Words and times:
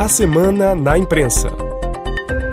A 0.00 0.06
Semana 0.06 0.76
na 0.76 0.96
Imprensa. 0.96 1.50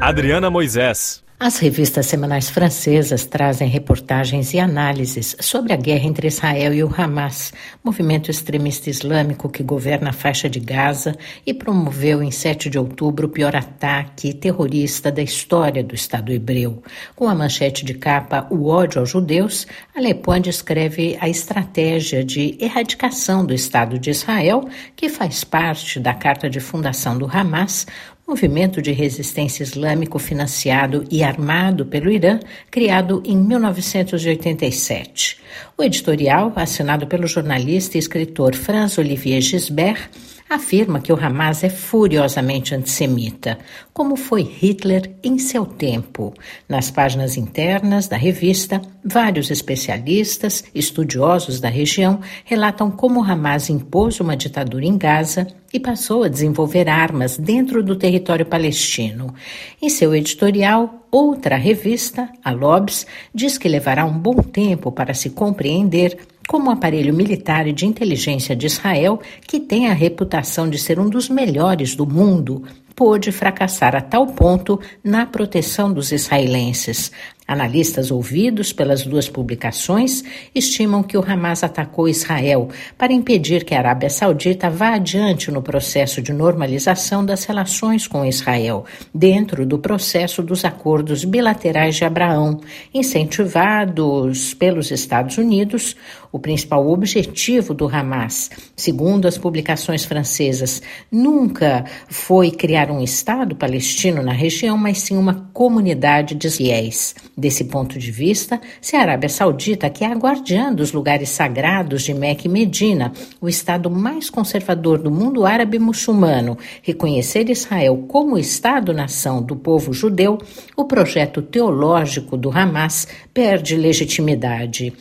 Adriana 0.00 0.48
Moisés. 0.48 1.23
As 1.44 1.58
revistas 1.58 2.06
semanais 2.06 2.48
francesas 2.48 3.26
trazem 3.26 3.68
reportagens 3.68 4.54
e 4.54 4.58
análises 4.58 5.36
sobre 5.40 5.74
a 5.74 5.76
guerra 5.76 6.06
entre 6.06 6.26
Israel 6.26 6.72
e 6.72 6.82
o 6.82 6.90
Hamas, 6.96 7.52
movimento 7.84 8.30
extremista 8.30 8.88
islâmico 8.88 9.50
que 9.50 9.62
governa 9.62 10.08
a 10.08 10.12
faixa 10.14 10.48
de 10.48 10.58
Gaza 10.58 11.14
e 11.44 11.52
promoveu 11.52 12.22
em 12.22 12.30
7 12.30 12.70
de 12.70 12.78
outubro 12.78 13.26
o 13.26 13.30
pior 13.30 13.54
ataque 13.54 14.32
terrorista 14.32 15.12
da 15.12 15.20
história 15.20 15.84
do 15.84 15.94
Estado 15.94 16.32
hebreu. 16.32 16.82
Com 17.14 17.28
a 17.28 17.34
manchete 17.34 17.84
de 17.84 17.92
capa 17.92 18.46
O 18.48 18.68
ódio 18.68 19.00
aos 19.00 19.10
judeus, 19.10 19.66
a 19.94 20.00
Le 20.00 20.14
Point 20.14 20.48
descreve 20.48 21.18
a 21.20 21.28
estratégia 21.28 22.24
de 22.24 22.56
erradicação 22.58 23.44
do 23.44 23.52
Estado 23.52 23.98
de 23.98 24.08
Israel, 24.08 24.66
que 24.96 25.10
faz 25.10 25.44
parte 25.44 26.00
da 26.00 26.14
carta 26.14 26.48
de 26.48 26.58
fundação 26.58 27.18
do 27.18 27.26
Hamas, 27.30 27.86
movimento 28.26 28.80
de 28.80 28.90
resistência 28.90 29.62
islâmico 29.62 30.18
financiado 30.18 31.04
e 31.10 31.22
armado 31.22 31.84
pelo 31.84 32.10
Irã, 32.10 32.40
criado 32.70 33.22
em 33.24 33.36
1987. 33.36 35.38
O 35.76 35.82
editorial, 35.82 36.52
assinado 36.56 37.06
pelo 37.06 37.26
jornalista 37.26 37.96
e 37.96 38.00
escritor 38.00 38.54
Franz 38.54 38.96
Olivier 38.96 39.42
Gisbert, 39.42 40.08
afirma 40.48 41.00
que 41.00 41.12
o 41.12 41.16
Hamas 41.16 41.64
é 41.64 41.68
furiosamente 41.68 42.74
antissemita, 42.74 43.58
como 43.92 44.16
foi 44.16 44.42
Hitler 44.42 45.10
em 45.22 45.38
seu 45.38 45.64
tempo. 45.64 46.34
Nas 46.68 46.90
páginas 46.90 47.36
internas 47.36 48.08
da 48.08 48.16
revista, 48.16 48.80
vários 49.04 49.50
especialistas, 49.50 50.64
estudiosos 50.74 51.60
da 51.60 51.68
região, 51.68 52.20
relatam 52.44 52.90
como 52.90 53.20
o 53.20 53.24
Hamas 53.24 53.70
impôs 53.70 54.20
uma 54.20 54.36
ditadura 54.36 54.84
em 54.84 54.96
Gaza 54.98 55.46
e 55.72 55.80
passou 55.80 56.22
a 56.22 56.28
desenvolver 56.28 56.88
armas 56.88 57.36
dentro 57.36 57.82
do 57.82 57.96
território 57.96 58.46
palestino. 58.46 59.34
Em 59.82 59.88
seu 59.88 60.14
editorial, 60.14 61.06
outra 61.10 61.56
revista, 61.56 62.28
a 62.44 62.52
Lobs, 62.52 63.06
diz 63.34 63.58
que 63.58 63.68
levará 63.68 64.04
um 64.04 64.16
bom 64.16 64.36
tempo 64.36 64.92
para 64.92 65.14
se 65.14 65.30
compreender 65.30 66.16
como 66.48 66.68
o 66.68 66.72
aparelho 66.72 67.14
militar 67.14 67.66
e 67.66 67.72
de 67.72 67.86
inteligência 67.86 68.54
de 68.54 68.66
Israel, 68.66 69.20
que 69.46 69.60
tem 69.60 69.88
a 69.88 69.94
reputação 69.94 70.68
de 70.68 70.78
ser 70.78 70.98
um 70.98 71.08
dos 71.08 71.28
melhores 71.28 71.94
do 71.94 72.06
mundo, 72.06 72.62
pôde 72.94 73.32
fracassar 73.32 73.96
a 73.96 74.00
tal 74.00 74.26
ponto 74.26 74.80
na 75.02 75.26
proteção 75.26 75.92
dos 75.92 76.12
israelenses. 76.12 77.10
Analistas 77.46 78.10
ouvidos 78.10 78.72
pelas 78.72 79.04
duas 79.04 79.28
publicações 79.28 80.24
estimam 80.54 81.02
que 81.02 81.18
o 81.18 81.22
Hamas 81.22 81.62
atacou 81.62 82.08
Israel 82.08 82.70
para 82.96 83.12
impedir 83.12 83.64
que 83.64 83.74
a 83.74 83.78
Arábia 83.80 84.08
Saudita 84.08 84.70
vá 84.70 84.94
adiante 84.94 85.50
no 85.50 85.60
processo 85.60 86.22
de 86.22 86.32
normalização 86.32 87.22
das 87.22 87.44
relações 87.44 88.06
com 88.06 88.24
Israel, 88.24 88.86
dentro 89.14 89.66
do 89.66 89.78
processo 89.78 90.42
dos 90.42 90.64
acordos 90.64 91.22
bilaterais 91.22 91.96
de 91.96 92.06
Abraão, 92.06 92.62
incentivados 92.94 94.54
pelos 94.54 94.90
Estados 94.90 95.36
Unidos. 95.36 95.94
O 96.32 96.38
principal 96.38 96.88
objetivo 96.88 97.74
do 97.74 97.86
Hamas, 97.86 98.50
segundo 98.74 99.28
as 99.28 99.36
publicações 99.36 100.04
francesas, 100.04 100.82
nunca 101.12 101.84
foi 102.08 102.50
criar 102.84 102.90
um 102.90 103.02
Estado 103.02 103.56
palestino 103.56 104.22
na 104.22 104.32
região, 104.32 104.76
mas 104.76 104.98
sim 104.98 105.16
uma 105.16 105.48
comunidade 105.52 106.34
de 106.34 106.50
fiéis. 106.50 107.14
Desse 107.36 107.64
ponto 107.64 107.98
de 107.98 108.10
vista, 108.10 108.60
se 108.80 108.96
a 108.96 109.00
Arábia 109.00 109.28
Saudita, 109.28 109.88
que 109.88 110.04
é 110.04 110.08
a 110.08 110.14
guardiã 110.14 110.72
dos 110.72 110.92
lugares 110.92 111.30
sagrados 111.30 112.02
de 112.02 112.12
Meca 112.12 112.46
e 112.46 112.50
Medina, 112.50 113.12
o 113.40 113.48
estado 113.48 113.90
mais 113.90 114.28
conservador 114.28 114.98
do 114.98 115.10
mundo 115.10 115.46
árabe 115.46 115.78
muçulmano, 115.78 116.58
reconhecer 116.82 117.48
Israel 117.48 118.04
como 118.08 118.38
Estado-nação 118.38 119.42
do 119.42 119.56
povo 119.56 119.92
judeu, 119.92 120.38
o 120.76 120.84
projeto 120.84 121.40
teológico 121.40 122.36
do 122.36 122.50
Hamas 122.50 123.08
perde 123.32 123.76
legitimidade. 123.76 124.92